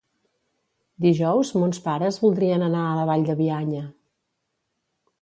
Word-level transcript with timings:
Dijous 1.07 1.51
mons 1.63 1.83
pares 1.89 2.19
voldrien 2.25 2.67
anar 2.71 2.83
a 2.95 2.99
la 3.01 3.07
Vall 3.13 3.31
de 3.31 3.39
Bianya. 3.45 3.87